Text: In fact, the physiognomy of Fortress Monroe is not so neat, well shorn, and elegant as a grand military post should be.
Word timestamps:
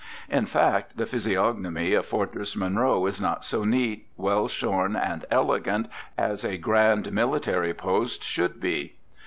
In 0.29 0.47
fact, 0.47 0.97
the 0.97 1.05
physiognomy 1.05 1.93
of 1.93 2.07
Fortress 2.07 2.55
Monroe 2.57 3.05
is 3.05 3.21
not 3.21 3.45
so 3.45 3.63
neat, 3.63 4.07
well 4.17 4.47
shorn, 4.47 4.95
and 4.95 5.25
elegant 5.29 5.87
as 6.17 6.43
a 6.43 6.57
grand 6.57 7.11
military 7.13 7.75
post 7.75 8.23
should 8.23 8.59
be. 8.59 8.95